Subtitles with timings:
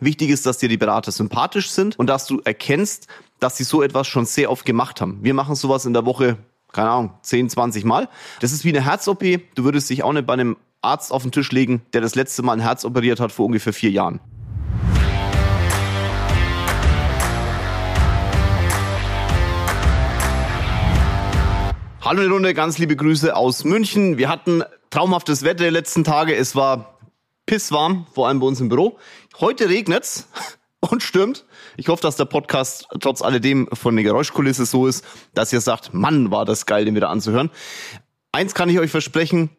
[0.00, 3.06] Wichtig ist, dass dir die Berater sympathisch sind und dass du erkennst,
[3.40, 5.20] dass sie so etwas schon sehr oft gemacht haben.
[5.22, 6.36] Wir machen sowas in der Woche,
[6.72, 8.08] keine Ahnung, 10, 20 Mal.
[8.40, 9.24] Das ist wie eine Herz-OP.
[9.54, 12.42] Du würdest dich auch nicht bei einem Arzt auf den Tisch legen, der das letzte
[12.42, 14.20] Mal ein Herz operiert hat vor ungefähr vier Jahren.
[22.02, 24.18] Hallo Runde, ganz liebe Grüße aus München.
[24.18, 26.36] Wir hatten traumhaftes Wetter die letzten Tage.
[26.36, 26.95] Es war
[27.46, 28.98] pisswarm, vor allem bei uns im Büro.
[29.40, 30.28] Heute regnet's
[30.80, 31.46] und stürmt.
[31.76, 35.94] Ich hoffe, dass der Podcast trotz alledem von der Geräuschkulisse so ist, dass ihr sagt,
[35.94, 37.50] Mann, war das geil, den wieder anzuhören.
[38.32, 39.50] Eins kann ich euch versprechen,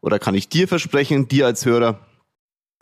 [0.00, 2.00] oder kann ich dir versprechen, dir als Hörer,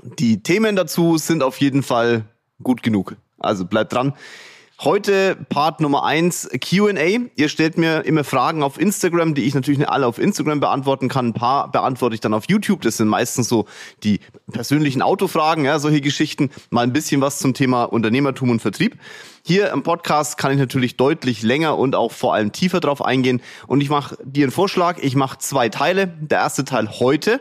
[0.03, 2.25] die Themen dazu sind auf jeden Fall
[2.63, 3.17] gut genug.
[3.39, 4.15] Also bleibt dran.
[4.81, 7.31] Heute Part Nummer eins Q&A.
[7.37, 11.09] Ihr stellt mir immer Fragen auf Instagram, die ich natürlich nicht alle auf Instagram beantworten
[11.09, 11.29] kann.
[11.29, 12.83] Ein paar beantworte ich dann auf YouTube.
[12.83, 13.67] Das sind meistens so
[14.03, 14.19] die
[14.51, 16.51] persönlichen Autofragen, ja, solche Geschichten.
[16.71, 18.99] Mal ein bisschen was zum Thema Unternehmertum und Vertrieb.
[19.47, 23.43] Hier im Podcast kann ich natürlich deutlich länger und auch vor allem tiefer drauf eingehen.
[23.69, 24.99] Und ich mache dir einen Vorschlag.
[25.01, 26.09] Ich mache zwei Teile.
[26.09, 27.41] Der erste Teil heute.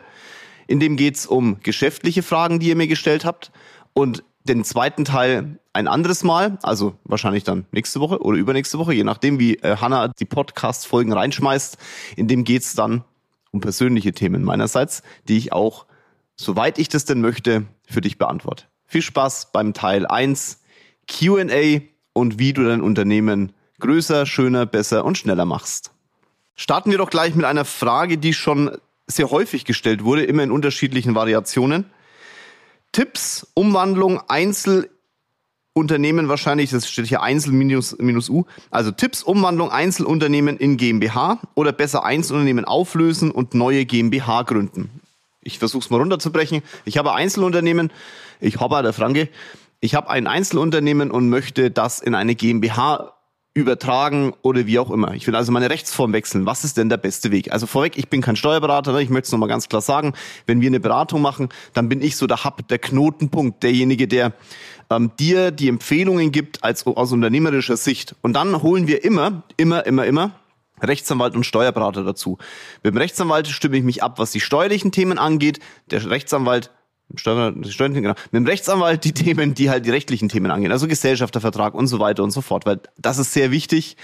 [0.68, 3.52] In dem geht's um geschäftliche Fragen, die ihr mir gestellt habt.
[3.94, 8.94] Und den zweiten Teil ein anderes Mal, also wahrscheinlich dann nächste Woche oder übernächste Woche,
[8.94, 11.78] je nachdem, wie äh, Hanna die Podcast-Folgen reinschmeißt.
[12.16, 13.04] In dem geht's dann
[13.52, 15.86] um persönliche Themen meinerseits, die ich auch,
[16.36, 18.66] soweit ich das denn möchte, für dich beantworte.
[18.86, 20.62] Viel Spaß beim Teil 1
[21.08, 21.82] QA
[22.14, 25.92] und wie du dein Unternehmen größer, schöner, besser und schneller machst.
[26.56, 30.52] Starten wir doch gleich mit einer Frage, die schon sehr häufig gestellt wurde, immer in
[30.52, 31.86] unterschiedlichen Variationen.
[32.94, 40.58] Tipps, Umwandlung, Einzelunternehmen wahrscheinlich, das steht hier Einzel minus, minus U, also Tipps, Umwandlung, Einzelunternehmen
[40.58, 45.02] in GmbH oder besser Einzelunternehmen auflösen und neue GmbH gründen.
[45.42, 46.62] Ich versuche es mal runterzubrechen.
[46.86, 47.92] Ich habe Einzelunternehmen,
[48.40, 49.28] ich habe der Franke,
[49.82, 53.13] ich habe ein Einzelunternehmen und möchte das in eine GmbH
[53.54, 55.14] übertragen oder wie auch immer.
[55.14, 56.46] Ich will also meine Rechtsform wechseln.
[56.46, 57.52] Was ist denn der beste Weg?
[57.52, 59.02] Also vorweg, ich bin kein Steuerberater, ne?
[59.02, 60.14] ich möchte es nochmal ganz klar sagen.
[60.48, 64.34] Wenn wir eine Beratung machen, dann bin ich so der Hub, der Knotenpunkt, derjenige, der
[64.90, 68.16] ähm, dir die Empfehlungen gibt als aus unternehmerischer Sicht.
[68.22, 70.32] Und dann holen wir immer, immer, immer, immer
[70.82, 72.40] Rechtsanwalt und Steuerberater dazu.
[72.82, 75.60] Mit dem Rechtsanwalt stimme ich mich ab, was die steuerlichen Themen angeht.
[75.92, 76.72] Der Rechtsanwalt
[77.16, 78.16] Steuern, genau.
[78.32, 82.00] Mit dem Rechtsanwalt die Themen, die halt die rechtlichen Themen angehen, also Gesellschaftervertrag und so
[82.00, 83.98] weiter und so fort, weil das ist sehr wichtig.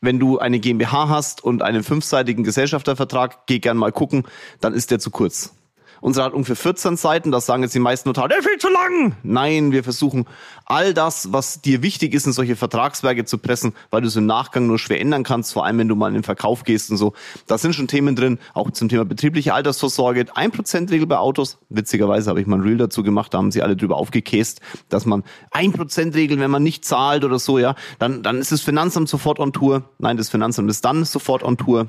[0.00, 4.24] Wenn du eine GmbH hast und einen fünfseitigen Gesellschaftervertrag, geh gern mal gucken,
[4.60, 5.54] dann ist der zu kurz.
[6.02, 9.14] Unsere hat ungefähr 14 Seiten, das sagen jetzt die meisten Notare, der viel zu lang.
[9.22, 10.26] Nein, wir versuchen
[10.66, 14.26] all das, was dir wichtig ist, in solche Vertragswerke zu pressen, weil du es im
[14.26, 16.96] Nachgang nur schwer ändern kannst, vor allem wenn du mal in den Verkauf gehst und
[16.96, 17.12] so.
[17.46, 21.58] Da sind schon Themen drin, auch zum Thema betriebliche Altersvorsorge, 1%-Regel bei Autos.
[21.68, 25.06] Witzigerweise habe ich mal ein Reel dazu gemacht, da haben sie alle drüber aufgekäst, dass
[25.06, 29.38] man 1%-Regel, wenn man nicht zahlt oder so, ja, dann, dann ist das Finanzamt sofort
[29.38, 29.84] on Tour.
[30.00, 31.86] Nein, das Finanzamt ist dann sofort on Tour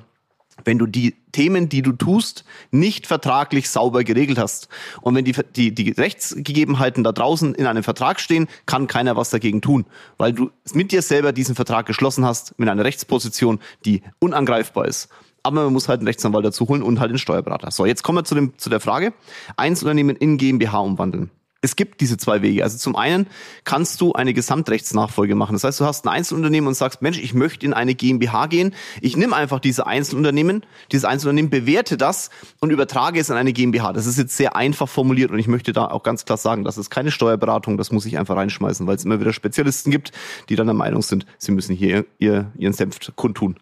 [0.66, 4.68] wenn du die Themen, die du tust, nicht vertraglich sauber geregelt hast.
[5.02, 9.30] Und wenn die, die, die Rechtsgegebenheiten da draußen in einem Vertrag stehen, kann keiner was
[9.30, 9.86] dagegen tun,
[10.18, 15.10] weil du mit dir selber diesen Vertrag geschlossen hast mit einer Rechtsposition, die unangreifbar ist.
[15.44, 17.70] Aber man muss halt einen Rechtsanwalt dazu holen und halt den Steuerberater.
[17.72, 19.14] So, jetzt kommen wir zu, dem, zu der Frage.
[19.58, 21.32] Einzelunternehmen in GmbH umwandeln.
[21.64, 22.62] Es gibt diese zwei Wege.
[22.62, 23.26] Also zum einen
[23.64, 25.54] kannst du eine Gesamtrechtsnachfolge machen.
[25.54, 28.76] Das heißt, du hast ein Einzelunternehmen und sagst, Mensch, ich möchte in eine GmbH gehen.
[29.00, 33.94] Ich nehme einfach diese Einzelunternehmen, dieses Einzelunternehmen, bewerte das und übertrage es in eine GmbH.
[33.94, 36.78] Das ist jetzt sehr einfach formuliert und ich möchte da auch ganz klar sagen, das
[36.78, 40.12] ist keine Steuerberatung, das muss ich einfach reinschmeißen, weil es immer wieder Spezialisten gibt,
[40.50, 43.56] die dann der Meinung sind, sie müssen hier ihr, ihren Senf kundtun.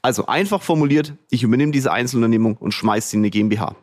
[0.00, 3.74] Also einfach formuliert, ich übernehme diese Einzelunternehmung und schmeiße sie in eine GmbH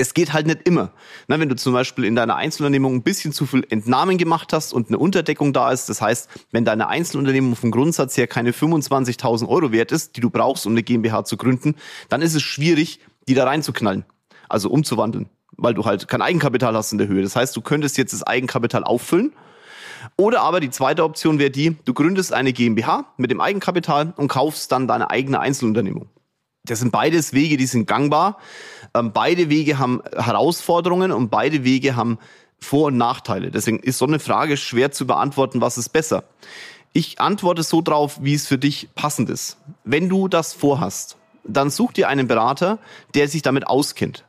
[0.00, 0.92] das geht halt nicht immer.
[1.28, 4.72] Na, wenn du zum Beispiel in deiner Einzelunternehmung ein bisschen zu viel Entnahmen gemacht hast
[4.72, 9.46] und eine Unterdeckung da ist, das heißt, wenn deine Einzelunternehmung vom Grundsatz her keine 25.000
[9.48, 11.74] Euro wert ist, die du brauchst, um eine GmbH zu gründen,
[12.08, 14.04] dann ist es schwierig, die da reinzuknallen,
[14.48, 17.22] also umzuwandeln, weil du halt kein Eigenkapital hast in der Höhe.
[17.22, 19.32] Das heißt, du könntest jetzt das Eigenkapital auffüllen
[20.16, 24.28] oder aber die zweite Option wäre die, du gründest eine GmbH mit dem Eigenkapital und
[24.28, 26.08] kaufst dann deine eigene Einzelunternehmung.
[26.64, 28.38] Das sind beides Wege, die sind gangbar.
[28.94, 32.18] Ähm, beide Wege haben Herausforderungen und beide Wege haben
[32.58, 33.50] Vor- und Nachteile.
[33.50, 36.24] Deswegen ist so eine Frage schwer zu beantworten, was ist besser.
[36.92, 39.56] Ich antworte so drauf, wie es für dich passend ist.
[39.84, 42.78] Wenn du das vorhast, dann such dir einen Berater,
[43.14, 44.24] der sich damit auskennt.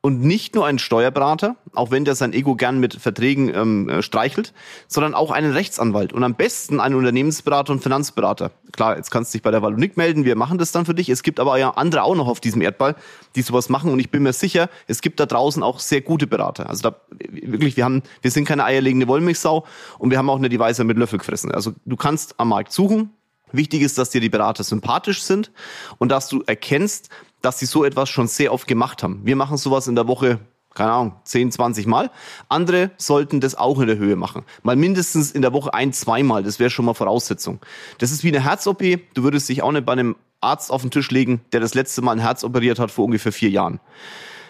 [0.00, 4.02] Und nicht nur einen Steuerberater, auch wenn der sein Ego gern mit Verträgen ähm, äh,
[4.02, 4.52] streichelt,
[4.86, 8.52] sondern auch einen Rechtsanwalt und am besten einen Unternehmensberater und Finanzberater.
[8.72, 11.08] Klar, jetzt kannst du dich bei der Valunik melden, wir machen das dann für dich.
[11.08, 12.94] Es gibt aber ja andere auch noch auf diesem Erdball,
[13.34, 16.26] die sowas machen und ich bin mir sicher, es gibt da draußen auch sehr gute
[16.26, 16.68] Berater.
[16.68, 19.66] Also da wirklich, wir haben, wir sind keine eierlegende Wollmilchsau
[19.98, 21.50] und wir haben auch die Weise mit Löffel gefressen.
[21.50, 23.10] Also du kannst am Markt suchen.
[23.50, 25.50] Wichtig ist, dass dir die Berater sympathisch sind
[25.98, 27.08] und dass du erkennst,
[27.42, 29.20] dass sie so etwas schon sehr oft gemacht haben.
[29.24, 30.40] Wir machen sowas in der Woche,
[30.74, 32.10] keine Ahnung, 10, 20 Mal.
[32.48, 34.44] Andere sollten das auch in der Höhe machen.
[34.62, 36.42] Mal mindestens in der Woche ein, zweimal.
[36.42, 37.60] Das wäre schon mal Voraussetzung.
[37.98, 38.82] Das ist wie eine Herz-OP.
[39.14, 42.02] Du würdest dich auch nicht bei einem Arzt auf den Tisch legen, der das letzte
[42.02, 43.80] Mal ein Herz operiert hat vor ungefähr vier Jahren.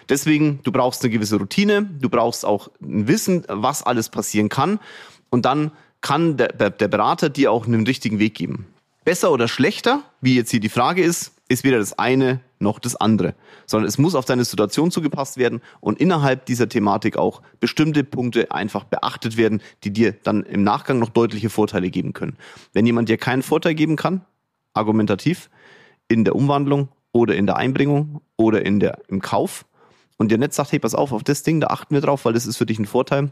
[0.07, 4.79] Deswegen, du brauchst eine gewisse Routine, du brauchst auch ein Wissen, was alles passieren kann.
[5.29, 5.71] Und dann
[6.01, 8.67] kann der, der Berater dir auch einen richtigen Weg geben.
[9.05, 12.95] Besser oder schlechter, wie jetzt hier die Frage ist, ist weder das eine noch das
[12.95, 13.35] andere,
[13.65, 18.51] sondern es muss auf deine Situation zugepasst werden und innerhalb dieser Thematik auch bestimmte Punkte
[18.51, 22.37] einfach beachtet werden, die dir dann im Nachgang noch deutliche Vorteile geben können.
[22.73, 24.21] Wenn jemand dir keinen Vorteil geben kann,
[24.73, 25.49] argumentativ,
[26.07, 29.65] in der Umwandlung oder in der Einbringung oder in der, im Kauf
[30.17, 32.33] und dir nicht sagt, hey, pass auf, auf das Ding, da achten wir drauf, weil
[32.33, 33.31] das ist für dich ein Vorteil,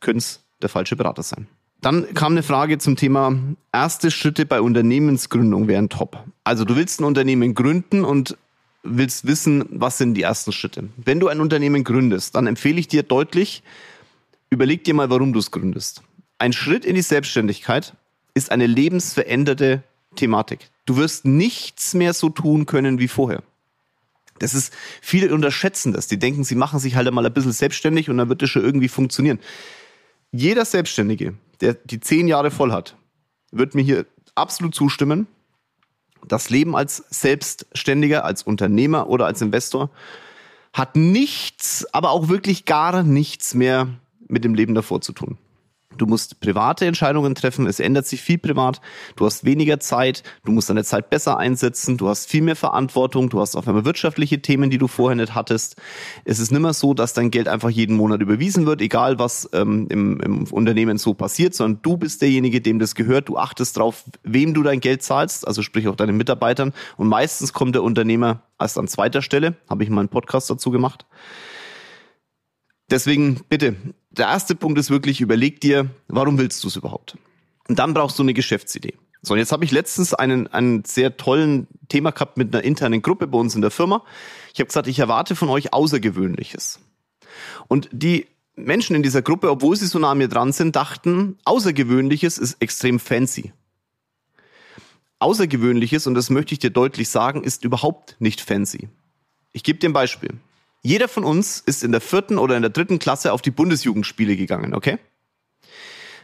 [0.00, 1.48] könnte es der falsche Berater sein.
[1.80, 3.38] Dann kam eine Frage zum Thema
[3.72, 6.24] erste Schritte bei Unternehmensgründung wären top.
[6.42, 8.36] Also du willst ein Unternehmen gründen und
[8.82, 10.88] willst wissen, was sind die ersten Schritte.
[10.96, 13.62] Wenn du ein Unternehmen gründest, dann empfehle ich dir deutlich,
[14.50, 16.02] überleg dir mal, warum du es gründest.
[16.38, 17.94] Ein Schritt in die Selbstständigkeit
[18.34, 19.82] ist eine lebensveränderte
[20.14, 20.70] Thematik.
[20.86, 23.42] Du wirst nichts mehr so tun können wie vorher.
[24.38, 24.72] Das ist,
[25.02, 26.06] viele unterschätzen das.
[26.06, 28.62] Die denken, sie machen sich halt einmal ein bisschen selbstständig und dann wird das schon
[28.62, 29.40] irgendwie funktionieren.
[30.30, 32.96] Jeder Selbstständige, der die zehn Jahre voll hat,
[33.50, 35.26] wird mir hier absolut zustimmen.
[36.26, 39.90] Das Leben als Selbstständiger, als Unternehmer oder als Investor
[40.72, 43.88] hat nichts, aber auch wirklich gar nichts mehr
[44.28, 45.38] mit dem Leben davor zu tun.
[45.98, 47.66] Du musst private Entscheidungen treffen.
[47.66, 48.80] Es ändert sich viel privat.
[49.16, 50.22] Du hast weniger Zeit.
[50.44, 51.96] Du musst deine Zeit besser einsetzen.
[51.96, 53.28] Du hast viel mehr Verantwortung.
[53.28, 55.76] Du hast auf einmal wirtschaftliche Themen, die du vorher nicht hattest.
[56.24, 59.48] Es ist nicht mehr so, dass dein Geld einfach jeden Monat überwiesen wird, egal was
[59.52, 63.28] ähm, im, im Unternehmen so passiert, sondern du bist derjenige, dem das gehört.
[63.28, 66.72] Du achtest drauf, wem du dein Geld zahlst, also sprich auch deinen Mitarbeitern.
[66.96, 69.56] Und meistens kommt der Unternehmer erst an zweiter Stelle.
[69.68, 71.06] Habe ich mal einen Podcast dazu gemacht.
[72.90, 73.76] Deswegen bitte,
[74.18, 77.16] der erste Punkt ist wirklich, überleg dir, warum willst du es überhaupt?
[77.68, 78.94] Und dann brauchst du eine Geschäftsidee.
[79.22, 83.02] So, und jetzt habe ich letztens einen, einen sehr tollen Thema gehabt mit einer internen
[83.02, 84.04] Gruppe bei uns in der Firma.
[84.54, 86.80] Ich habe gesagt, ich erwarte von euch Außergewöhnliches.
[87.66, 91.38] Und die Menschen in dieser Gruppe, obwohl sie so nah an mir dran sind, dachten,
[91.44, 93.52] Außergewöhnliches ist extrem fancy.
[95.20, 98.88] Außergewöhnliches, und das möchte ich dir deutlich sagen, ist überhaupt nicht fancy.
[99.52, 100.30] Ich gebe dir ein Beispiel.
[100.82, 104.36] Jeder von uns ist in der vierten oder in der dritten Klasse auf die Bundesjugendspiele
[104.36, 104.98] gegangen, okay?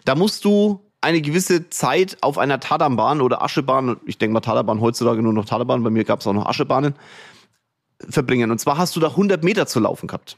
[0.04, 4.80] Da musst du eine gewisse Zeit auf einer Tadambahn oder Aschebahn, ich denke mal Tadambahn
[4.80, 6.94] heutzutage nur noch Tadambahn, bei mir gab es auch noch Aschebahnen,
[8.08, 8.50] verbringen.
[8.50, 10.36] Und zwar hast du da 100 Meter zu laufen gehabt.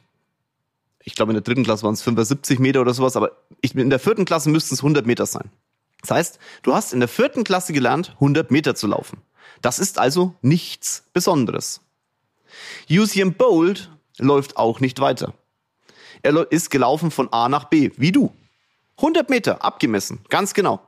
[1.05, 3.31] Ich glaube, in der dritten Klasse waren es 75 Meter oder sowas, aber
[3.61, 5.51] ich, in der vierten Klasse müssten es 100 Meter sein.
[6.01, 9.23] Das heißt, du hast in der vierten Klasse gelernt, 100 Meter zu laufen.
[9.63, 11.81] Das ist also nichts Besonderes.
[12.91, 15.35] Usain Bolt läuft auch nicht weiter.
[16.23, 18.33] Er ist gelaufen von A nach B, wie du.
[18.99, 20.81] 100 Meter abgemessen, ganz genau,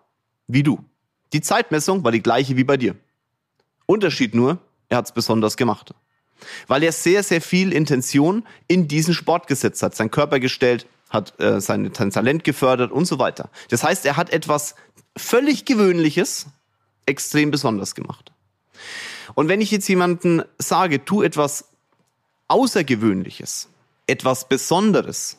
[0.47, 0.83] wie du.
[1.33, 2.97] Die Zeitmessung war die gleiche wie bei dir.
[3.87, 4.59] Unterschied nur,
[4.89, 5.95] er hat es besonders gemacht.
[6.67, 11.39] Weil er sehr, sehr viel Intention in diesen Sport gesetzt hat, sein Körper gestellt, hat
[11.41, 13.51] äh, sein, sein Talent gefördert und so weiter.
[13.71, 14.75] Das heißt, er hat etwas
[15.17, 16.47] völlig Gewöhnliches
[17.07, 18.33] extrem besonders gemacht.
[19.35, 21.68] Und wenn ich jetzt jemanden sage, tu etwas
[22.49, 23.69] Außergewöhnliches,
[24.07, 25.39] etwas Besonderes,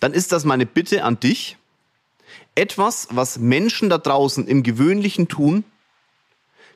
[0.00, 1.56] dann ist das meine Bitte an dich,
[2.54, 5.64] etwas, was Menschen da draußen im Gewöhnlichen tun,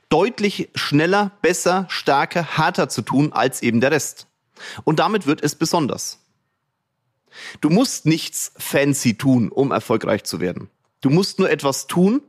[0.08, 4.28] deutlich schneller, besser, stärker, härter zu tun als eben der Rest.
[4.84, 6.20] Und damit wird es besonders.
[7.60, 10.70] Du musst nichts fancy tun, um erfolgreich zu werden.
[11.00, 12.22] Du musst nur etwas tun,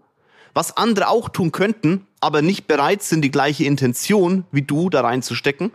[0.53, 5.01] was andere auch tun könnten, aber nicht bereit sind, die gleiche Intention wie du da
[5.01, 5.71] reinzustecken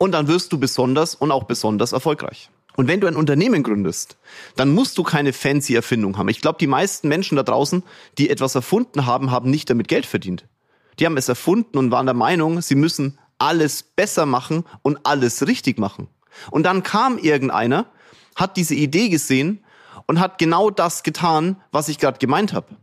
[0.00, 2.48] und dann wirst du besonders und auch besonders erfolgreich.
[2.74, 4.16] Und wenn du ein Unternehmen gründest,
[4.56, 6.30] dann musst du keine fancy Erfindung haben.
[6.30, 7.82] Ich glaube, die meisten Menschen da draußen,
[8.16, 10.46] die etwas erfunden haben, haben nicht damit Geld verdient.
[10.98, 15.46] Die haben es erfunden und waren der Meinung, sie müssen alles besser machen und alles
[15.46, 16.08] richtig machen.
[16.50, 17.84] Und dann kam irgendeiner,
[18.36, 19.62] hat diese Idee gesehen
[20.06, 22.74] und hat genau das getan, was ich gerade gemeint habe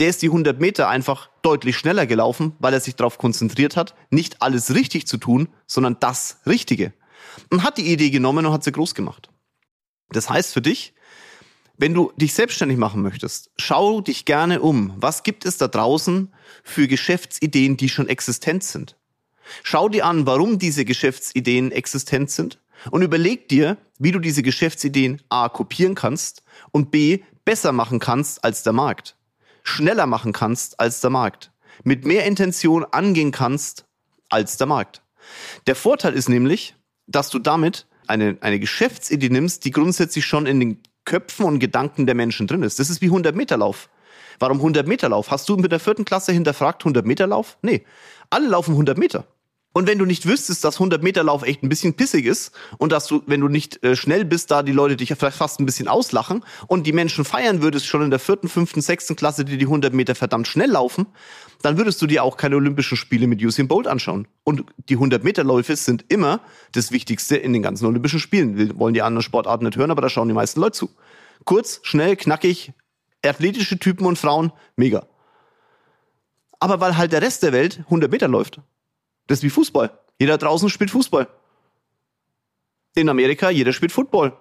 [0.00, 3.94] der ist die 100 Meter einfach deutlich schneller gelaufen, weil er sich darauf konzentriert hat,
[4.10, 6.92] nicht alles richtig zu tun, sondern das Richtige.
[7.50, 9.30] und hat die Idee genommen und hat sie groß gemacht.
[10.10, 10.94] Das heißt für dich,
[11.76, 14.92] wenn du dich selbstständig machen möchtest, schau dich gerne um.
[14.96, 16.32] Was gibt es da draußen
[16.62, 18.96] für Geschäftsideen, die schon existent sind?
[19.62, 25.22] Schau dir an, warum diese Geschäftsideen existent sind und überleg dir, wie du diese Geschäftsideen
[25.28, 29.16] A kopieren kannst und B besser machen kannst als der Markt,
[29.70, 31.52] schneller machen kannst als der Markt,
[31.84, 33.86] mit mehr Intention angehen kannst
[34.28, 35.02] als der Markt.
[35.66, 36.74] Der Vorteil ist nämlich,
[37.06, 42.06] dass du damit eine, eine Geschäftsidee nimmst, die grundsätzlich schon in den Köpfen und Gedanken
[42.06, 42.78] der Menschen drin ist.
[42.78, 43.88] Das ist wie 100 Meter Lauf.
[44.38, 45.30] Warum 100 Meter Lauf?
[45.30, 47.58] Hast du mit der vierten Klasse hinterfragt 100 Meter Lauf?
[47.62, 47.84] Nee.
[48.30, 49.26] Alle laufen 100 Meter.
[49.72, 52.90] Und wenn du nicht wüsstest, dass 100 Meter Lauf echt ein bisschen pissig ist und
[52.90, 55.66] dass du, wenn du nicht äh, schnell bist, da die Leute dich vielleicht fast ein
[55.66, 59.58] bisschen auslachen und die Menschen feiern würdest schon in der vierten, fünften, sechsten Klasse, die
[59.58, 61.06] die 100 Meter verdammt schnell laufen,
[61.62, 64.26] dann würdest du dir auch keine Olympischen Spiele mit Usain Bolt anschauen.
[64.42, 66.40] Und die 100 Meter Läufe sind immer
[66.72, 68.56] das Wichtigste in den ganzen Olympischen Spielen.
[68.56, 70.90] Wir wollen die anderen Sportarten nicht hören, aber da schauen die meisten Leute zu.
[71.44, 72.72] Kurz, schnell, knackig,
[73.24, 75.06] athletische Typen und Frauen, mega.
[76.58, 78.60] Aber weil halt der Rest der Welt 100 Meter läuft
[79.30, 79.96] das ist wie Fußball.
[80.18, 81.28] Jeder draußen spielt Fußball.
[82.96, 84.32] In Amerika, jeder spielt Football.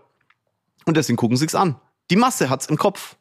[0.86, 1.76] Und deswegen gucken sich's an.
[2.10, 3.16] Die Masse hat's im Kopf.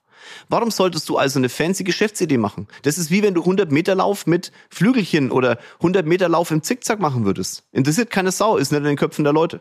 [0.49, 2.69] Warum solltest du also eine fancy Geschäftsidee machen?
[2.85, 6.63] Das ist wie wenn du 100 Meter Lauf mit Flügelchen oder 100 Meter Lauf im
[6.63, 7.65] Zickzack machen würdest.
[7.71, 9.61] Interessiert keine Sau, ist nicht in den Köpfen der Leute.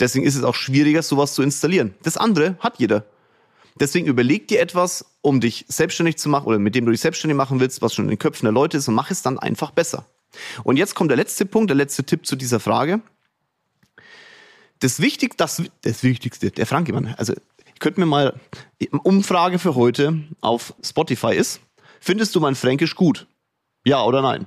[0.00, 1.94] Deswegen ist es auch schwieriger, sowas zu installieren.
[2.02, 3.04] Das andere hat jeder.
[3.78, 7.36] Deswegen überleg dir etwas, um dich selbstständig zu machen oder mit dem du dich selbstständig
[7.36, 9.70] machen willst, was schon in den Köpfen der Leute ist und mach es dann einfach
[9.70, 10.06] besser.
[10.64, 13.00] Und jetzt kommt der letzte Punkt, der letzte Tipp zu dieser Frage.
[14.78, 18.38] Das Wichtigste, das, das Wichtigste, der Frankemann, also ich könnte mir mal,
[19.02, 21.60] Umfrage für heute auf Spotify ist,
[22.00, 23.26] findest du mein Fränkisch gut?
[23.84, 24.46] Ja oder nein?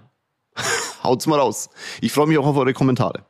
[1.04, 1.70] Haut's mal raus.
[2.02, 3.26] Ich freue mich auch auf eure Kommentare.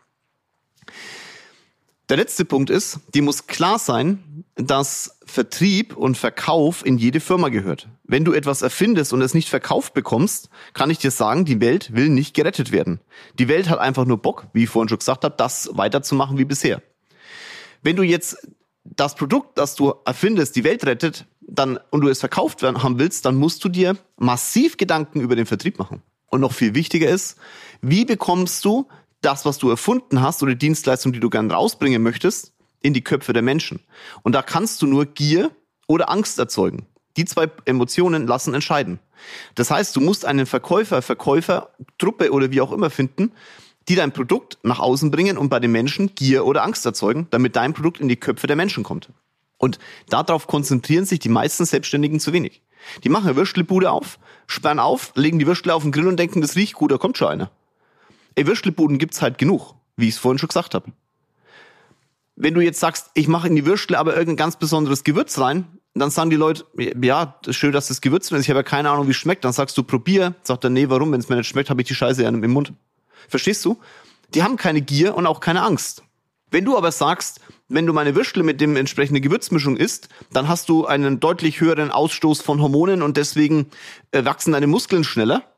[2.09, 4.23] Der letzte Punkt ist, dir muss klar sein,
[4.55, 7.89] dass Vertrieb und Verkauf in jede Firma gehört.
[8.03, 11.93] Wenn du etwas erfindest und es nicht verkauft bekommst, kann ich dir sagen, die Welt
[11.95, 12.99] will nicht gerettet werden.
[13.39, 16.45] Die Welt hat einfach nur Bock, wie ich vorhin schon gesagt habe, das weiterzumachen wie
[16.45, 16.83] bisher.
[17.81, 18.47] Wenn du jetzt
[18.83, 23.25] das Produkt, das du erfindest, die Welt rettet, dann und du es verkauft haben willst,
[23.25, 26.01] dann musst du dir massiv Gedanken über den Vertrieb machen.
[26.27, 27.37] Und noch viel wichtiger ist,
[27.81, 28.87] wie bekommst du
[29.21, 32.52] das, was du erfunden hast oder die Dienstleistung, die du gerne rausbringen möchtest,
[32.83, 33.79] in die Köpfe der Menschen.
[34.21, 35.49] Und da kannst du nur Gier
[35.87, 36.85] oder Angst erzeugen.
[37.17, 38.99] Die zwei Emotionen lassen entscheiden.
[39.55, 43.31] Das heißt, du musst einen Verkäufer, Verkäufer, Truppe oder wie auch immer finden,
[43.87, 47.55] die dein Produkt nach außen bringen und bei den Menschen Gier oder Angst erzeugen, damit
[47.55, 49.09] dein Produkt in die Köpfe der Menschen kommt.
[49.57, 52.61] Und darauf konzentrieren sich die meisten Selbstständigen zu wenig.
[53.03, 56.41] Die machen eine Würstelbude auf, sperren auf, legen die Würstel auf den Grill und denken,
[56.41, 57.51] das riecht gut, da kommt schon einer.
[58.35, 60.91] Ey, Würstelbuden gibt's halt genug, wie ich es vorhin schon gesagt habe.
[62.35, 65.67] Wenn du jetzt sagst, ich mache in die Würstel aber irgendein ganz besonderes Gewürz rein,
[65.93, 66.65] dann sagen die Leute,
[67.01, 69.45] ja, schön, dass das Gewürz drin ist, ich habe ja keine Ahnung, wie es schmeckt.
[69.45, 70.33] Dann sagst du, probier.
[70.41, 71.11] Sagt er, nee, warum?
[71.11, 72.73] Wenn es mir nicht schmeckt, habe ich die Scheiße ja im Mund.
[73.29, 73.77] Verstehst du?
[74.33, 76.03] Die haben keine Gier und auch keine Angst.
[76.49, 80.69] Wenn du aber sagst, wenn du meine Würstel mit dem entsprechenden Gewürzmischung isst, dann hast
[80.69, 83.67] du einen deutlich höheren Ausstoß von Hormonen und deswegen
[84.11, 85.52] äh, wachsen deine Muskeln schneller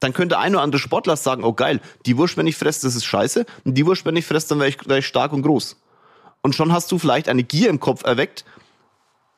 [0.00, 2.96] dann könnte ein oder andere Sportler sagen, oh geil, die Wurst, wenn ich fresse, das
[2.96, 3.46] ist scheiße.
[3.64, 5.76] Und die Wurst, wenn ich fresse, dann wäre ich, wär ich stark und groß.
[6.42, 8.44] Und schon hast du vielleicht eine Gier im Kopf erweckt,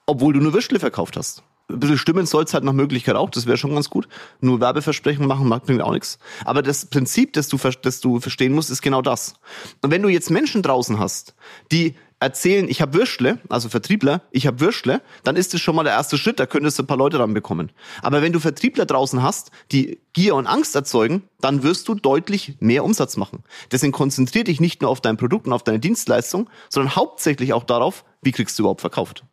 [0.06, 1.42] obwohl du nur Würstle verkauft hast.
[1.68, 4.08] Ein bisschen stimmen soll es halt nach Möglichkeit auch, das wäre schon ganz gut.
[4.40, 6.18] Nur Werbeversprechen machen bringt auch nichts.
[6.44, 9.34] Aber das Prinzip, das du, das du verstehen musst, ist genau das.
[9.80, 11.34] Und wenn du jetzt Menschen draußen hast,
[11.70, 15.82] die erzählen, ich habe Würstle, also Vertriebler, ich habe Würstle, dann ist das schon mal
[15.82, 17.72] der erste Schritt, da könntest du ein paar Leute dran bekommen.
[18.00, 22.54] Aber wenn du Vertriebler draußen hast, die Gier und Angst erzeugen, dann wirst du deutlich
[22.60, 23.42] mehr Umsatz machen.
[23.70, 27.64] Deswegen konzentriere dich nicht nur auf dein Produkt und auf deine Dienstleistung, sondern hauptsächlich auch
[27.64, 29.24] darauf, wie kriegst du überhaupt verkauft.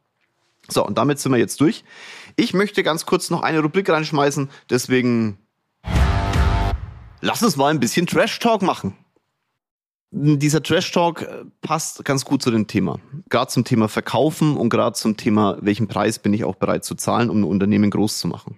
[0.67, 1.83] So, und damit sind wir jetzt durch.
[2.35, 5.37] Ich möchte ganz kurz noch eine Rubrik reinschmeißen, deswegen
[7.21, 8.95] lass uns mal ein bisschen Trash Talk machen
[10.11, 12.99] dieser Trash Talk äh, passt ganz gut zu dem Thema.
[13.29, 16.95] Gerade zum Thema Verkaufen und gerade zum Thema, welchen Preis bin ich auch bereit zu
[16.95, 18.57] zahlen, um ein Unternehmen groß zu machen.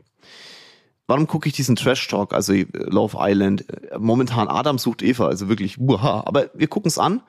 [1.07, 3.69] Warum gucke ich diesen Trash Talk, also äh, Love Island?
[3.69, 6.23] Äh, momentan Adam sucht Eva, also wirklich, uha.
[6.25, 7.21] Aber wir gucken es an,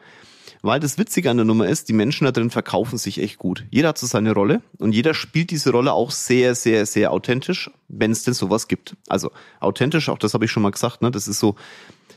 [0.62, 3.66] weil das Witzige an der Nummer ist, die Menschen da drin verkaufen sich echt gut.
[3.70, 7.70] Jeder hat so seine Rolle und jeder spielt diese Rolle auch sehr, sehr, sehr authentisch,
[7.88, 8.96] wenn es denn sowas gibt.
[9.08, 11.10] Also authentisch, auch das habe ich schon mal gesagt, ne?
[11.10, 11.56] Das ist so,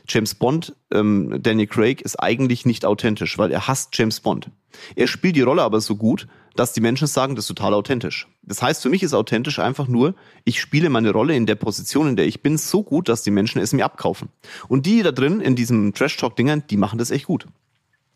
[0.08, 4.50] James Bond, ähm, Danny Craig, ist eigentlich nicht authentisch, weil er hasst James Bond.
[4.94, 8.28] Er spielt die Rolle aber so gut, dass die Menschen sagen, das ist total authentisch.
[8.42, 12.08] Das heißt, für mich ist authentisch einfach nur, ich spiele meine Rolle in der Position,
[12.08, 14.28] in der ich bin, so gut, dass die Menschen es mir abkaufen.
[14.68, 17.46] Und die da drin, in diesem Trash-Talk-Dingern, die machen das echt gut.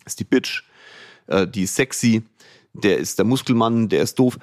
[0.06, 0.64] ist die Bitch,
[1.26, 2.22] äh, die ist sexy,
[2.72, 4.38] der ist der Muskelmann, der ist doof,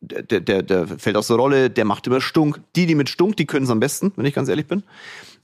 [0.00, 2.60] der, der, der fällt aus der Rolle, der macht immer Stunk.
[2.74, 4.82] Die, die mit Stunk, die können es am besten, wenn ich ganz ehrlich bin.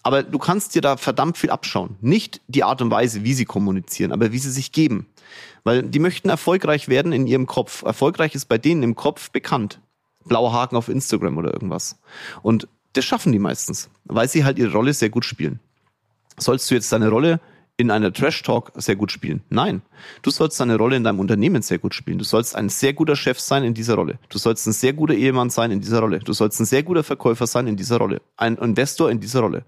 [0.07, 1.97] Aber du kannst dir da verdammt viel abschauen.
[2.01, 5.09] Nicht die Art und Weise, wie sie kommunizieren, aber wie sie sich geben.
[5.65, 7.83] Weil die möchten erfolgreich werden in ihrem Kopf.
[7.83, 9.81] Erfolgreich ist bei denen im Kopf bekannt.
[10.25, 11.99] Blauer Haken auf Instagram oder irgendwas.
[12.43, 15.59] Und das schaffen die meistens, weil sie halt ihre Rolle sehr gut spielen.
[16.39, 17.41] Sollst du jetzt deine Rolle
[17.79, 19.43] in einer Trash Talk sehr gut spielen.
[19.51, 19.83] Nein,
[20.23, 22.19] du sollst deine Rolle in deinem Unternehmen sehr gut spielen.
[22.19, 24.19] Du sollst ein sehr guter Chef sein in dieser Rolle.
[24.31, 26.21] Du sollst ein sehr guter Ehemann sein in dieser Rolle.
[26.21, 28.23] Du sollst ein sehr guter Verkäufer sein in dieser Rolle.
[28.37, 29.65] Ein Investor in dieser Rolle.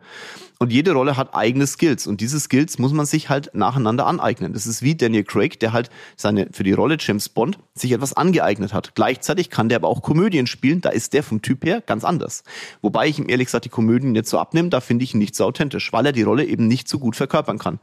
[0.60, 2.08] Und jede Rolle hat eigene Skills.
[2.08, 4.52] Und diese Skills muss man sich halt nacheinander aneignen.
[4.52, 8.12] Das ist wie Daniel Craig, der halt seine, für die Rolle James Bond sich etwas
[8.12, 8.96] angeeignet hat.
[8.96, 10.80] Gleichzeitig kann der aber auch Komödien spielen.
[10.80, 12.42] Da ist der vom Typ her ganz anders.
[12.82, 14.68] Wobei ich ihm ehrlich gesagt die Komödien nicht so abnehme.
[14.68, 17.14] Da finde ich ihn nicht so authentisch, weil er die Rolle eben nicht so gut
[17.14, 17.78] verkörpern kann.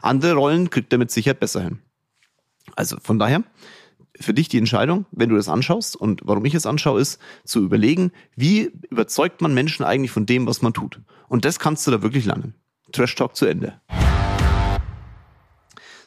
[0.00, 1.78] Andere Rollen kriegt er mit Sicherheit besser hin.
[2.74, 3.44] Also von daher,
[4.20, 7.64] für dich die Entscheidung, wenn du das anschaust und warum ich es anschaue, ist zu
[7.64, 11.00] überlegen, wie überzeugt man Menschen eigentlich von dem, was man tut.
[11.28, 12.54] Und das kannst du da wirklich lernen.
[12.92, 13.80] Trash Talk zu Ende.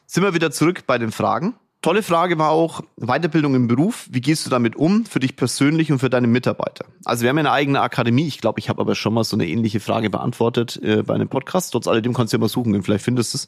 [0.05, 1.55] Sind wir wieder zurück bei den Fragen.
[1.87, 4.09] Tolle Frage war auch Weiterbildung im Beruf.
[4.11, 6.83] Wie gehst du damit um für dich persönlich und für deine Mitarbeiter?
[7.05, 8.27] Also wir haben ja eine eigene Akademie.
[8.27, 11.29] Ich glaube, ich habe aber schon mal so eine ähnliche Frage beantwortet äh, bei einem
[11.29, 11.71] Podcast.
[11.71, 13.47] Trotz alledem kannst du ja mal suchen, vielleicht findest du es.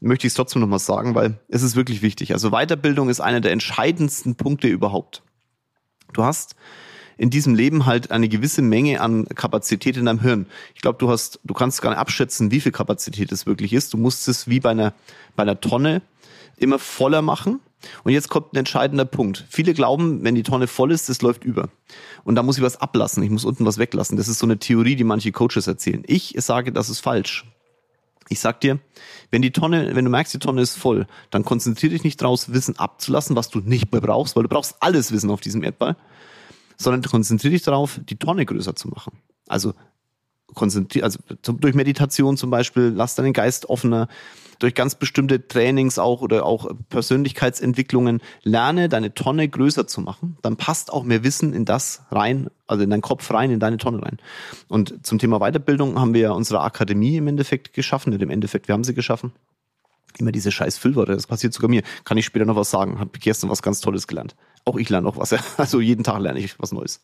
[0.00, 2.32] Möchte ich es trotzdem noch mal sagen, weil es ist wirklich wichtig.
[2.32, 5.22] Also Weiterbildung ist einer der entscheidendsten Punkte überhaupt.
[6.14, 6.56] Du hast
[7.16, 10.46] in diesem Leben halt eine gewisse Menge an Kapazität in deinem Hirn.
[10.74, 13.94] Ich glaube, du hast, du kannst gar nicht abschätzen, wie viel Kapazität es wirklich ist.
[13.94, 14.94] Du musst es wie bei einer,
[15.36, 16.02] bei einer Tonne
[16.56, 17.60] immer voller machen.
[18.04, 19.44] Und jetzt kommt ein entscheidender Punkt.
[19.48, 21.68] Viele glauben, wenn die Tonne voll ist, das läuft über.
[22.24, 23.22] Und da muss ich was ablassen.
[23.22, 24.16] Ich muss unten was weglassen.
[24.16, 26.02] Das ist so eine Theorie, die manche Coaches erzählen.
[26.06, 27.44] Ich sage, das ist falsch.
[28.28, 28.78] Ich sag dir,
[29.30, 32.52] wenn die Tonne, wenn du merkst, die Tonne ist voll, dann konzentriere dich nicht draus,
[32.52, 35.96] Wissen abzulassen, was du nicht mehr brauchst, weil du brauchst alles Wissen auf diesem Erdball,
[36.76, 39.18] sondern konzentriere dich darauf, die Tonne größer zu machen.
[39.46, 39.72] Also
[40.54, 44.08] konzentriere, also durch Meditation zum Beispiel, lass deinen Geist offener,
[44.58, 50.36] durch ganz bestimmte Trainings auch oder auch Persönlichkeitsentwicklungen lerne, deine Tonne größer zu machen.
[50.42, 53.76] Dann passt auch mehr Wissen in das rein, also in deinen Kopf rein, in deine
[53.76, 54.18] Tonne rein.
[54.68, 58.72] Und zum Thema Weiterbildung haben wir ja unsere Akademie im Endeffekt geschaffen, im Endeffekt, wir
[58.72, 59.32] haben sie geschaffen.
[60.18, 61.82] Immer diese scheiß Füllwörter, das passiert sogar mir.
[62.04, 62.98] Kann ich später noch was sagen.
[62.98, 64.34] Hab gestern was ganz Tolles gelernt.
[64.64, 65.32] Auch ich lerne noch was.
[65.58, 67.00] Also jeden Tag lerne ich was Neues.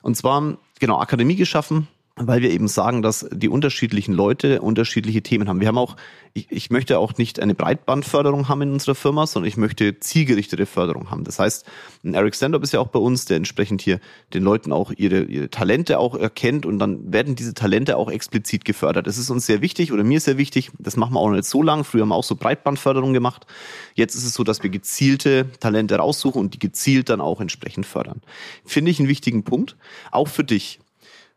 [0.00, 5.48] Und zwar, genau, Akademie geschaffen, weil wir eben sagen, dass die unterschiedlichen Leute unterschiedliche Themen
[5.48, 5.60] haben.
[5.60, 5.96] Wir haben auch,
[6.34, 10.66] ich, ich möchte auch nicht eine Breitbandförderung haben in unserer Firma, sondern ich möchte zielgerichtete
[10.66, 11.24] Förderung haben.
[11.24, 11.64] Das heißt,
[12.04, 13.98] Eric Standup ist ja auch bei uns, der entsprechend hier
[14.34, 18.66] den Leuten auch ihre, ihre Talente auch erkennt und dann werden diese Talente auch explizit
[18.66, 19.06] gefördert.
[19.06, 20.70] Das ist uns sehr wichtig oder mir sehr wichtig.
[20.78, 21.82] Das machen wir auch noch nicht so lang.
[21.82, 23.46] Früher haben wir auch so Breitbandförderung gemacht.
[23.94, 27.86] Jetzt ist es so, dass wir gezielte Talente raussuchen und die gezielt dann auch entsprechend
[27.86, 28.20] fördern.
[28.66, 29.76] Finde ich einen wichtigen Punkt.
[30.10, 30.78] Auch für dich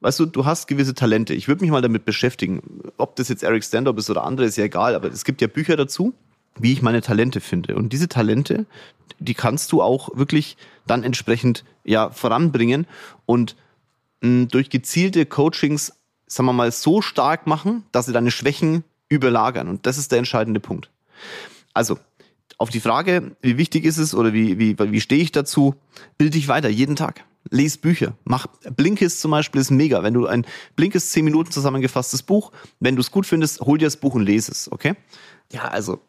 [0.06, 1.34] weißt du, du hast gewisse Talente.
[1.34, 2.62] Ich würde mich mal damit beschäftigen.
[2.98, 5.48] Ob das jetzt Eric Standup ist oder andere, ist ja egal, aber es gibt ja
[5.48, 6.13] Bücher dazu,
[6.60, 7.76] wie ich meine Talente finde.
[7.76, 8.68] Und diese Talente,
[9.18, 12.86] die kannst du auch wirklich dann entsprechend ja voranbringen
[13.26, 13.56] und
[14.22, 15.94] mh, hm, durch gezielte Coachings,
[16.28, 19.68] sagen wir mal, so stark machen, dass sie deine Schwächen überlagern.
[19.68, 20.91] Und das ist der entscheidende Punkt.
[21.74, 21.98] Also,
[22.60, 25.74] auf die Frage, wie wichtig ist es oder wie, wie, wie stehe ich dazu,
[26.20, 27.26] bilde dich weiter, jeden Tag.
[27.51, 28.15] Lies Bücher.
[28.23, 30.03] Mach Blinkist zum Beispiel ist mega.
[30.03, 33.86] Wenn du ein Blinkist 10 Minuten zusammengefasstes Buch, wenn du es gut findest, hol dir
[33.86, 34.95] das Buch und lese es, okay?
[35.51, 35.99] Ja, also,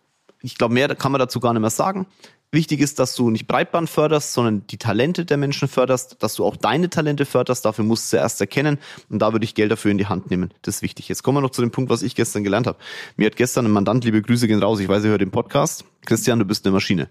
[0.40, 2.06] ich glaube, mehr kann man dazu gar nicht mehr sagen.
[2.52, 6.44] Wichtig ist, dass du nicht Breitband förderst, sondern die Talente der Menschen förderst, dass du
[6.44, 7.64] auch deine Talente förderst.
[7.64, 8.78] Dafür musst du zuerst erkennen
[9.10, 10.54] und da würde ich Geld dafür in die Hand nehmen.
[10.62, 11.08] Das ist wichtig.
[11.08, 12.78] Jetzt kommen wir noch zu dem Punkt, was ich gestern gelernt habe.
[13.16, 15.84] Mir hat gestern ein Mandant, liebe Grüße gehen raus, ich weiß, ihr hört den Podcast.
[16.06, 17.10] Christian, du bist eine Maschine.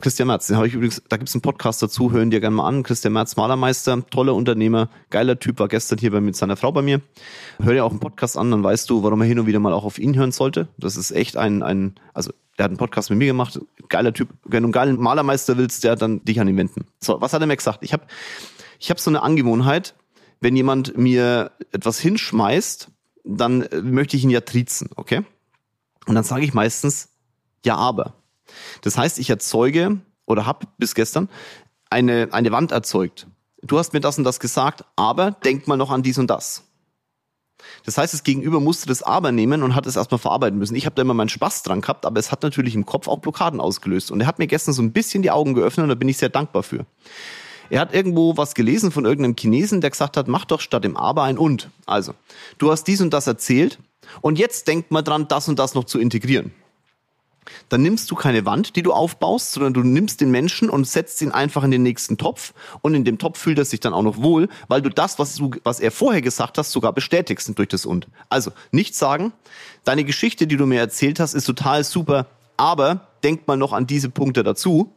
[0.00, 2.68] Christian Merz, den habe ich übrigens, da gibt's einen Podcast dazu, hören dir gerne mal
[2.68, 2.82] an.
[2.82, 6.82] Christian Merz, Malermeister, toller Unternehmer, geiler Typ, war gestern hier bei, mit seiner Frau bei
[6.82, 7.00] mir.
[7.60, 9.72] Hör dir auch einen Podcast an, dann weißt du, warum er hin und wieder mal
[9.72, 10.68] auch auf ihn hören sollte.
[10.78, 14.28] Das ist echt ein, ein also der hat einen Podcast mit mir gemacht, geiler Typ.
[14.44, 16.86] Wenn du einen geilen Malermeister willst, der dann dich an ihn wenden.
[17.00, 17.78] So, was hat er mir gesagt?
[17.82, 18.04] Ich habe
[18.78, 19.94] ich hab so eine Angewohnheit,
[20.40, 22.90] wenn jemand mir etwas hinschmeißt,
[23.24, 25.22] dann äh, möchte ich ihn ja triezen, okay?
[26.06, 27.10] Und dann sage ich meistens,
[27.64, 28.14] ja, aber.
[28.82, 31.28] Das heißt, ich erzeuge oder habe bis gestern
[31.90, 33.26] eine, eine Wand erzeugt.
[33.62, 36.64] Du hast mir das und das gesagt, aber denk mal noch an dies und das.
[37.84, 40.76] Das heißt, das Gegenüber musste das aber nehmen und hat es erstmal verarbeiten müssen.
[40.76, 43.18] Ich habe da immer meinen Spaß dran gehabt, aber es hat natürlich im Kopf auch
[43.18, 44.10] Blockaden ausgelöst.
[44.10, 46.18] Und er hat mir gestern so ein bisschen die Augen geöffnet und da bin ich
[46.18, 46.86] sehr dankbar für.
[47.70, 50.96] Er hat irgendwo was gelesen von irgendeinem Chinesen, der gesagt hat, mach doch statt dem
[50.96, 51.68] aber ein und.
[51.84, 52.14] Also,
[52.58, 53.78] du hast dies und das erzählt
[54.20, 56.52] und jetzt denkt mal dran, das und das noch zu integrieren.
[57.68, 61.20] Dann nimmst du keine Wand, die du aufbaust, sondern du nimmst den Menschen und setzt
[61.22, 62.52] ihn einfach in den nächsten Topf.
[62.82, 65.36] Und in dem Topf fühlt er sich dann auch noch wohl, weil du das, was
[65.36, 68.08] du, was er vorher gesagt hast, sogar bestätigst durch das und.
[68.28, 69.32] Also, nicht sagen,
[69.84, 73.86] deine Geschichte, die du mir erzählt hast, ist total super, aber denk mal noch an
[73.86, 74.92] diese Punkte dazu,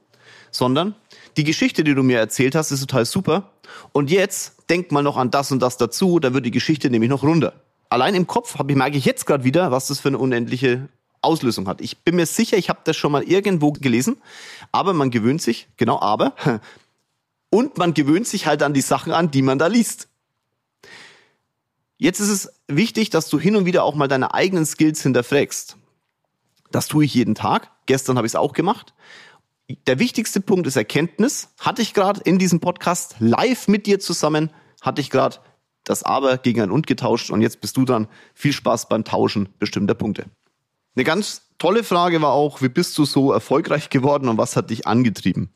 [0.52, 0.96] sondern
[1.38, 3.52] die Geschichte, die du mir erzählt hast, ist total super.
[3.94, 7.10] Und jetzt denk mal noch an das und das dazu, dann wird die Geschichte nämlich
[7.10, 7.54] noch runter.
[7.90, 10.90] Allein im Kopf habe ich merke ich jetzt gerade wieder, was das für eine unendliche
[11.22, 11.82] Auslösung hat.
[11.82, 14.18] Ich bin mir sicher, ich habe das schon mal irgendwo gelesen,
[14.72, 16.36] aber man gewöhnt sich, genau, aber,
[17.50, 20.08] und man gewöhnt sich halt an die Sachen an, die man da liest.
[21.98, 25.78] Jetzt ist es wichtig, dass du hin und wieder auch mal deine eigenen Skills hinterfragst.
[26.72, 27.70] Das tue ich jeden Tag.
[27.86, 28.94] Gestern habe ich es auch gemacht.
[29.86, 31.50] Der wichtigste Punkt ist Erkenntnis.
[31.60, 34.50] Hatte ich gerade in diesem Podcast live mit dir zusammen,
[34.82, 35.38] hatte ich gerade
[35.84, 38.08] das Aber gegen ein Und getauscht und jetzt bist du dran.
[38.34, 40.26] Viel Spaß beim Tauschen bestimmter Punkte.
[40.96, 44.70] Eine ganz tolle Frage war auch, wie bist du so erfolgreich geworden und was hat
[44.70, 45.50] dich angetrieben?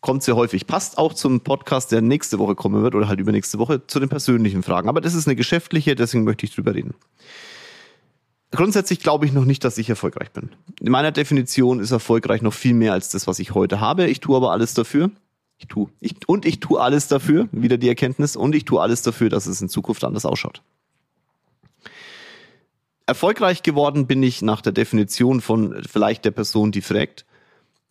[0.00, 0.66] Kommt sehr häufig.
[0.66, 4.08] Passt auch zum Podcast, der nächste Woche kommen wird oder halt übernächste Woche zu den
[4.08, 4.88] persönlichen Fragen.
[4.88, 6.94] Aber das ist eine geschäftliche, deswegen möchte ich drüber reden.
[8.50, 10.50] Grundsätzlich glaube ich noch nicht, dass ich erfolgreich bin.
[10.80, 14.06] In meiner Definition ist erfolgreich noch viel mehr als das, was ich heute habe.
[14.06, 15.10] Ich tue aber alles dafür.
[15.58, 15.88] Ich tue.
[16.00, 19.46] Ich, und ich tue alles dafür, wieder die Erkenntnis, und ich tue alles dafür, dass
[19.46, 20.62] es in Zukunft anders ausschaut.
[23.06, 27.26] Erfolgreich geworden bin ich nach der Definition von vielleicht der Person, die fragt,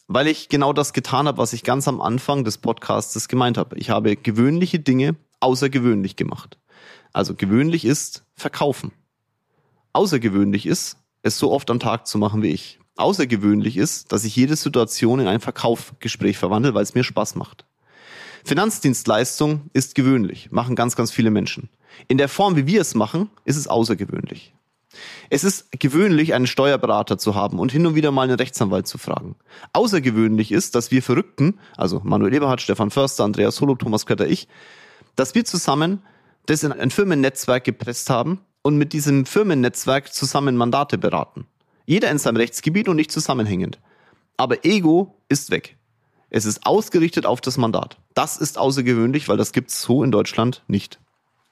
[0.08, 3.78] weil ich genau das getan habe, was ich ganz am Anfang des Podcasts gemeint habe.
[3.78, 6.58] Ich habe gewöhnliche Dinge außergewöhnlich gemacht.
[7.14, 8.92] Also gewöhnlich ist verkaufen.
[9.94, 12.80] Außergewöhnlich ist, es so oft am Tag zu machen wie ich.
[12.96, 17.66] Außergewöhnlich ist, dass ich jede Situation in ein Verkaufsgespräch verwandle, weil es mir Spaß macht.
[18.44, 21.70] Finanzdienstleistung ist gewöhnlich, machen ganz, ganz viele Menschen.
[22.08, 24.54] In der Form, wie wir es machen, ist es außergewöhnlich.
[25.30, 28.98] Es ist gewöhnlich, einen Steuerberater zu haben und hin und wieder mal einen Rechtsanwalt zu
[28.98, 29.36] fragen.
[29.74, 34.48] Außergewöhnlich ist, dass wir Verrückten, also Manuel Eberhardt, Stefan Förster, Andreas Holub, Thomas Kötter, ich,
[35.16, 36.02] dass wir zusammen
[36.46, 41.48] das in ein Firmennetzwerk gepresst haben und mit diesem Firmennetzwerk zusammen Mandate beraten.
[41.86, 43.80] Jeder in seinem Rechtsgebiet und nicht zusammenhängend.
[44.38, 45.78] Aber Ego ist weg.
[46.30, 47.98] Es ist ausgerichtet auf das Mandat.
[48.14, 51.00] Das ist außergewöhnlich, weil das gibt's so in Deutschland nicht.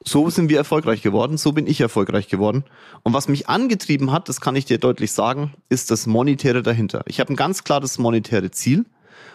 [0.05, 2.63] So sind wir erfolgreich geworden, so bin ich erfolgreich geworden.
[3.03, 7.03] Und was mich angetrieben hat, das kann ich dir deutlich sagen, ist das Monetäre dahinter.
[7.05, 8.85] Ich habe ein ganz klares monetäre Ziel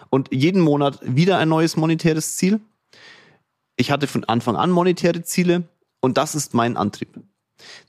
[0.09, 2.61] und jeden Monat wieder ein neues monetäres Ziel.
[3.75, 7.09] Ich hatte von Anfang an monetäre Ziele und das ist mein Antrieb.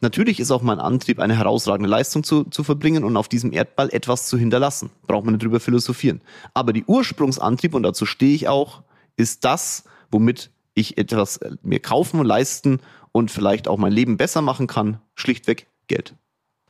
[0.00, 3.88] Natürlich ist auch mein Antrieb, eine herausragende Leistung zu, zu verbringen und auf diesem Erdball
[3.90, 4.90] etwas zu hinterlassen.
[5.06, 6.20] Braucht man nicht drüber philosophieren.
[6.54, 8.82] Aber die Ursprungsantrieb, und dazu stehe ich auch,
[9.16, 12.78] ist das, womit ich etwas äh, mir kaufen und leisten
[13.10, 16.14] und vielleicht auch mein Leben besser machen kann, schlichtweg Geld.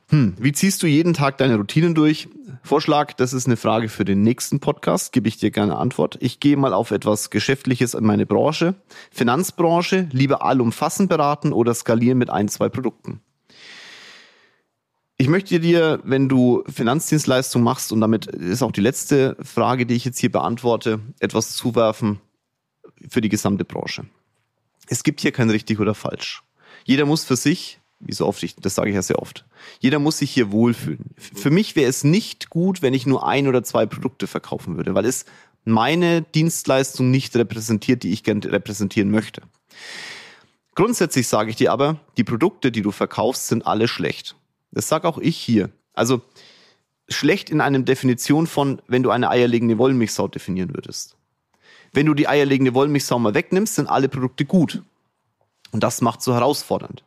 [0.09, 2.29] Hm, wie ziehst du jeden Tag deine Routinen durch?
[2.63, 6.17] Vorschlag, das ist eine Frage für den nächsten Podcast, gebe ich dir gerne Antwort.
[6.21, 8.75] Ich gehe mal auf etwas Geschäftliches in meine Branche.
[9.11, 13.19] Finanzbranche, lieber allumfassend beraten oder skalieren mit ein, zwei Produkten.
[15.17, 19.95] Ich möchte dir, wenn du Finanzdienstleistung machst, und damit ist auch die letzte Frage, die
[19.95, 22.21] ich jetzt hier beantworte, etwas zuwerfen,
[23.09, 24.05] für die gesamte Branche.
[24.87, 26.43] Es gibt hier kein richtig oder falsch.
[26.85, 29.45] Jeder muss für sich, wie so oft, ich, das sage ich ja sehr oft,
[29.79, 31.11] jeder muss sich hier wohlfühlen.
[31.17, 34.95] Für mich wäre es nicht gut, wenn ich nur ein oder zwei Produkte verkaufen würde,
[34.95, 35.25] weil es
[35.65, 39.41] meine Dienstleistung nicht repräsentiert, die ich gerne repräsentieren möchte.
[40.75, 44.35] Grundsätzlich sage ich dir aber, die Produkte, die du verkaufst, sind alle schlecht.
[44.71, 45.69] Das sage auch ich hier.
[45.93, 46.21] Also
[47.09, 51.16] schlecht in einem Definition von, wenn du eine eierlegende Wollmilchsau definieren würdest.
[51.93, 54.81] Wenn du die eierlegende Wollmilchsau mal wegnimmst, sind alle Produkte gut.
[55.71, 57.03] Und das macht so herausfordernd.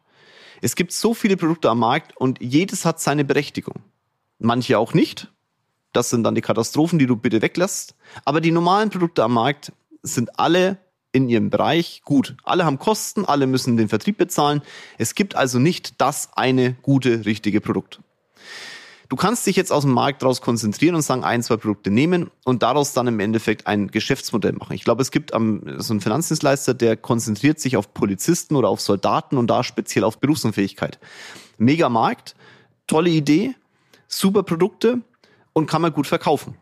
[0.62, 3.76] Es gibt so viele Produkte am Markt und jedes hat seine Berechtigung.
[4.38, 5.28] Manche auch nicht.
[5.92, 7.94] Das sind dann die Katastrophen, die du bitte weglässt.
[8.24, 10.78] Aber die normalen Produkte am Markt sind alle
[11.12, 12.36] in ihrem Bereich gut.
[12.44, 14.62] Alle haben Kosten, alle müssen den Vertrieb bezahlen.
[14.98, 18.00] Es gibt also nicht das eine gute, richtige Produkt.
[19.10, 22.30] Du kannst dich jetzt aus dem Markt daraus konzentrieren und sagen, ein, zwei Produkte nehmen
[22.44, 24.74] und daraus dann im Endeffekt ein Geschäftsmodell machen.
[24.74, 28.80] Ich glaube, es gibt um, so einen Finanzdienstleister, der konzentriert sich auf Polizisten oder auf
[28.80, 31.00] Soldaten und da speziell auf Berufsunfähigkeit.
[31.58, 32.36] Mega Markt,
[32.86, 33.56] tolle Idee,
[34.06, 35.00] super Produkte
[35.54, 36.56] und kann man gut verkaufen.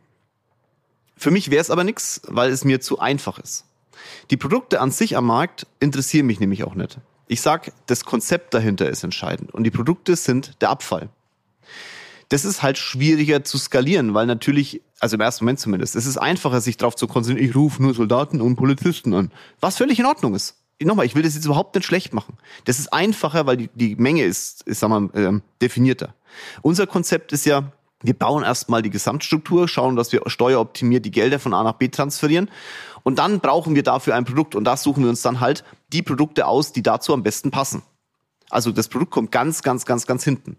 [1.19, 3.67] Für mich wäre es aber nichts, weil es mir zu einfach ist.
[4.31, 6.97] Die Produkte an sich am Markt interessieren mich nämlich auch nicht.
[7.27, 11.11] Ich sag, das Konzept dahinter ist entscheidend und die Produkte sind der Abfall
[12.29, 16.19] das ist halt schwieriger zu skalieren, weil natürlich, also im ersten Moment zumindest, es ist
[16.19, 19.31] einfacher, sich darauf zu konzentrieren, ich rufe nur Soldaten und Polizisten an.
[19.61, 20.57] Was völlig in Ordnung ist.
[20.81, 22.37] Nochmal, ich will das jetzt überhaupt nicht schlecht machen.
[22.65, 26.15] Das ist einfacher, weil die, die Menge ist, ist sag mal, ähm, definierter.
[26.63, 31.41] Unser Konzept ist ja, Wir bauen erstmal die Gesamtstruktur, schauen, dass wir steueroptimiert die Gelder
[31.41, 32.49] von A nach B transferieren.
[33.03, 34.55] Und dann brauchen wir dafür ein Produkt.
[34.55, 37.83] Und da suchen wir uns dann halt die Produkte aus, die dazu am besten passen.
[38.51, 40.57] Also das Produkt kommt ganz, ganz, ganz, ganz hinten.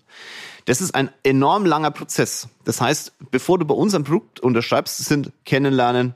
[0.66, 2.48] Das ist ein enorm langer Prozess.
[2.64, 6.14] Das heißt, bevor du bei unserem Produkt unterschreibst, sind Kennenlernen,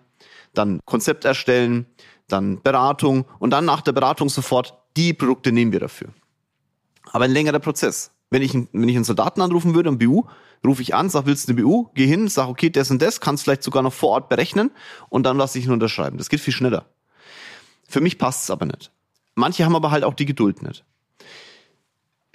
[0.53, 1.87] dann Konzept erstellen,
[2.27, 6.09] dann Beratung und dann nach der Beratung sofort die Produkte nehmen wir dafür.
[7.11, 8.11] Aber ein längerer Prozess.
[8.29, 10.23] Wenn ich, wenn ich einen Soldaten anrufen würde, ein BU,
[10.65, 11.89] rufe ich an, sag, willst du eine BU?
[11.93, 14.71] Geh hin, sag, okay, das und das, kannst vielleicht sogar noch vor Ort berechnen
[15.09, 16.17] und dann lasse ich ihn unterschreiben.
[16.17, 16.85] Das geht viel schneller.
[17.87, 18.91] Für mich passt es aber nicht.
[19.35, 20.83] Manche haben aber halt auch die Geduld nicht.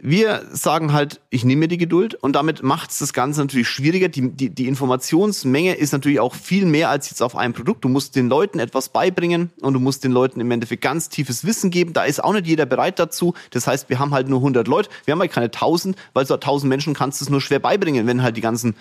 [0.01, 3.67] Wir sagen halt, ich nehme mir die Geduld und damit macht es das Ganze natürlich
[3.69, 4.09] schwieriger.
[4.09, 7.85] Die, die, die Informationsmenge ist natürlich auch viel mehr als jetzt auf einem Produkt.
[7.85, 11.45] Du musst den Leuten etwas beibringen und du musst den Leuten im Endeffekt ganz tiefes
[11.45, 11.95] Wissen geben.
[11.95, 13.35] Da ist auch nicht jeder bereit dazu.
[13.51, 14.89] Das heißt, wir haben halt nur 100 Leute.
[15.05, 18.07] Wir haben halt keine 1000, weil so 1000 Menschen kannst du es nur schwer beibringen,
[18.07, 18.77] wenn halt die ganzen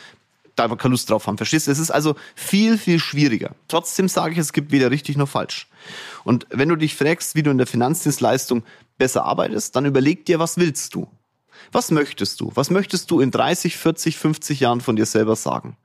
[0.57, 1.37] da keine Lust drauf haben.
[1.37, 1.71] Verstehst du?
[1.71, 3.55] Es ist also viel, viel schwieriger.
[3.67, 5.67] Trotzdem sage ich, es gibt weder richtig noch falsch.
[6.23, 8.63] Und wenn du dich fragst, wie du in der Finanzdienstleistung
[8.97, 11.07] besser arbeitest, dann überleg dir, was willst du?
[11.71, 12.51] Was möchtest du?
[12.55, 15.77] Was möchtest du in 30, 40, 50 Jahren von dir selber sagen?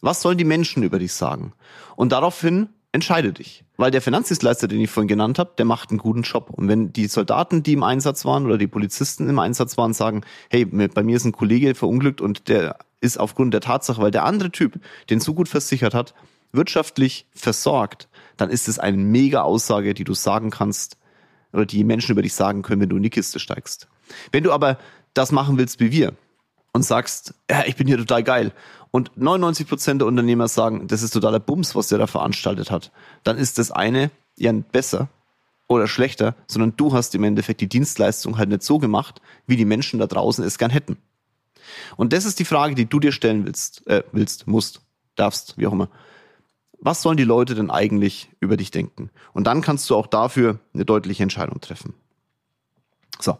[0.00, 1.52] Was sollen die Menschen über dich sagen?
[1.96, 3.64] Und daraufhin entscheide dich.
[3.78, 6.50] Weil der Finanzdienstleister, den ich vorhin genannt habe, der macht einen guten Job.
[6.50, 10.22] Und wenn die Soldaten, die im Einsatz waren oder die Polizisten im Einsatz waren, sagen,
[10.50, 14.24] hey, bei mir ist ein Kollege verunglückt und der ist aufgrund der Tatsache, weil der
[14.24, 16.12] andere Typ den so gut versichert hat,
[16.50, 20.98] wirtschaftlich versorgt, dann ist es eine mega Aussage, die du sagen kannst,
[21.52, 23.88] oder die Menschen über dich sagen können, wenn du in die Kiste steigst.
[24.32, 24.76] Wenn du aber
[25.14, 26.14] das machen willst wie wir
[26.72, 28.52] und sagst, ja, ich bin hier total geil
[28.90, 32.92] und 99 Prozent der Unternehmer sagen, das ist totaler Bums, was der da veranstaltet hat,
[33.24, 35.08] dann ist das eine ja besser
[35.66, 39.64] oder schlechter, sondern du hast im Endeffekt die Dienstleistung halt nicht so gemacht, wie die
[39.64, 40.96] Menschen da draußen es gern hätten.
[41.96, 44.80] Und das ist die Frage, die du dir stellen willst, äh, willst, musst,
[45.16, 45.88] darfst, wie auch immer
[46.80, 49.10] was sollen die Leute denn eigentlich über dich denken?
[49.32, 51.94] Und dann kannst du auch dafür eine deutliche Entscheidung treffen.
[53.20, 53.38] So.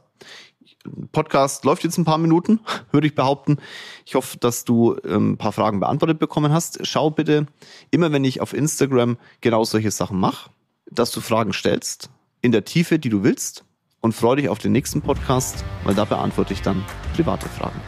[1.12, 3.59] Podcast läuft jetzt ein paar Minuten, würde ich behaupten.
[4.05, 6.87] Ich hoffe, dass du ähm, ein paar Fragen beantwortet bekommen hast.
[6.87, 7.46] Schau bitte
[7.90, 10.51] immer, wenn ich auf Instagram genau solche Sachen mache,
[10.90, 13.64] dass du Fragen stellst in der Tiefe, die du willst
[14.01, 17.81] und freue dich auf den nächsten Podcast, weil da beantworte ich dann private Fragen.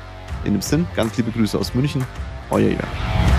[0.45, 2.05] In dem Sinn, ganz liebe Grüße aus München,
[2.51, 3.30] euer Jörg.